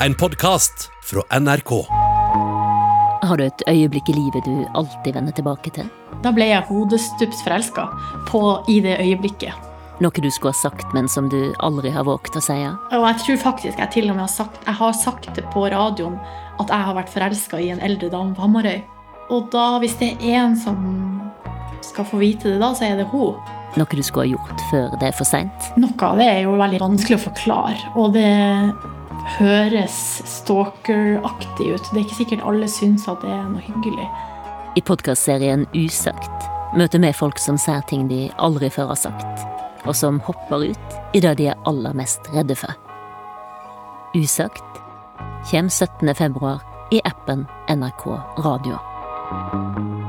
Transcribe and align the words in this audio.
En 0.00 0.14
podkast 0.14 0.90
fra 1.02 1.40
NRK. 1.40 1.70
Har 3.22 3.36
du 3.36 3.44
et 3.46 3.62
øyeblikk 3.68 4.10
i 4.12 4.16
livet 4.18 4.44
du 4.44 4.66
alltid 4.76 5.14
vender 5.16 5.32
tilbake 5.32 5.70
til? 5.72 5.86
Da 6.20 6.34
ble 6.36 6.50
jeg 6.50 6.66
hodestups 6.68 7.40
forelska 7.46 7.86
i 8.68 8.76
det 8.84 8.98
øyeblikket. 9.00 9.56
Noe 10.04 10.12
du 10.20 10.28
skulle 10.28 10.52
ha 10.52 10.58
sagt, 10.58 10.92
men 10.92 11.08
som 11.08 11.30
du 11.32 11.54
aldri 11.64 11.94
har 11.94 12.04
våget 12.04 12.36
å 12.36 12.42
si? 12.44 12.58
Og 12.92 13.06
jeg 13.06 13.22
tror 13.22 13.40
faktisk 13.46 13.80
jeg 13.80 13.92
til 13.94 14.10
og 14.10 14.18
med 14.18 14.26
har 14.26 14.34
sagt, 14.34 14.60
jeg 14.66 14.76
har 14.82 14.92
sagt 14.92 15.30
det 15.32 15.46
på 15.54 15.64
radioen 15.72 16.18
at 16.60 16.68
jeg 16.68 16.88
har 16.90 16.98
vært 16.98 17.14
forelska 17.14 17.60
i 17.64 17.70
en 17.72 17.80
eldre 17.80 18.12
dame 18.12 18.36
på 18.36 18.44
Hamarøy. 18.44 18.82
Og 19.32 19.48
da, 19.54 19.78
hvis 19.80 19.96
det 20.02 20.12
er 20.20 20.42
en 20.42 20.58
som 20.60 20.76
skal 21.80 22.04
få 22.04 22.20
vite 22.20 22.52
det, 22.52 22.60
da, 22.60 22.74
så 22.76 22.84
er 22.90 23.00
det 23.00 23.08
hun. 23.14 23.40
Noe 23.80 23.88
du 23.88 24.04
skulle 24.04 24.28
ha 24.28 24.34
gjort 24.36 24.60
før 24.68 24.92
det 25.00 25.08
er 25.08 25.16
for 25.16 25.28
seint? 25.28 25.72
Noe 25.80 25.96
av 26.04 26.20
det 26.20 26.28
er 26.34 26.44
jo 26.44 26.52
veldig 26.60 26.82
vanskelig 26.84 27.16
å 27.16 27.24
forklare. 27.30 27.80
Og 27.96 28.12
det 28.12 28.28
høres 29.36 29.96
stalkeraktig 30.28 31.72
ut. 31.74 31.90
Det 31.90 31.98
er 31.98 32.04
ikke 32.04 32.20
sikkert 32.20 32.46
alle 32.46 32.68
syns 32.70 33.06
at 33.10 33.22
det 33.24 33.32
er 33.34 33.46
noe 33.50 33.64
hyggelig. 33.64 34.06
I 34.76 34.84
podkastserien 34.84 35.66
Usagt 35.74 36.48
møter 36.76 37.00
vi 37.02 37.12
folk 37.16 37.40
som 37.40 37.58
sier 37.60 37.84
ting 37.88 38.08
de 38.10 38.26
aldri 38.42 38.70
før 38.72 38.92
har 38.92 39.00
sagt, 39.00 39.46
og 39.86 39.96
som 39.96 40.20
hopper 40.26 40.70
ut 40.72 40.98
i 41.16 41.22
det 41.24 41.36
de 41.40 41.50
er 41.52 41.62
aller 41.68 41.96
mest 41.96 42.28
redde 42.34 42.58
for. 42.58 42.74
Usagt 44.16 44.82
kommer 45.50 45.70
17. 45.70 46.14
februar 46.14 46.62
i 46.92 47.00
appen 47.04 47.46
NRK 47.70 48.06
Radio. 48.44 50.05